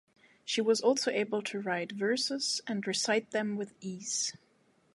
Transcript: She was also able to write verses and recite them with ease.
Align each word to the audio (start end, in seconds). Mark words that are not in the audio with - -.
She 0.43 0.61
was 0.61 0.81
also 0.81 1.11
able 1.11 1.43
to 1.43 1.59
write 1.61 1.91
verses 1.91 2.59
and 2.65 2.87
recite 2.87 3.29
them 3.29 3.55
with 3.55 3.75
ease. 3.81 4.33